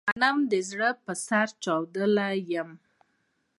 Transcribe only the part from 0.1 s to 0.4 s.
غنم